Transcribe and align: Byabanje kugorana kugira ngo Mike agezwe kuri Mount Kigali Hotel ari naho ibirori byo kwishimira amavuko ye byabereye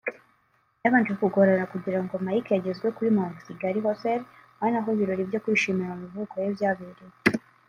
Byabanje 0.79 1.13
kugorana 1.21 1.63
kugira 1.73 1.99
ngo 2.03 2.13
Mike 2.25 2.51
agezwe 2.59 2.87
kuri 2.95 3.09
Mount 3.17 3.37
Kigali 3.47 3.79
Hotel 3.87 4.19
ari 4.61 4.71
naho 4.73 4.89
ibirori 4.95 5.29
byo 5.29 5.39
kwishimira 5.43 5.91
amavuko 5.93 6.33
ye 6.43 6.49
byabereye 6.55 7.13